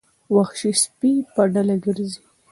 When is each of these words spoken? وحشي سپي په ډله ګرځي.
وحشي 0.35 0.71
سپي 0.83 1.13
په 1.33 1.41
ډله 1.53 1.75
ګرځي. 1.85 2.23